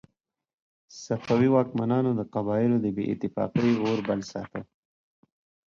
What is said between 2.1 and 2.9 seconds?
د قبایلو د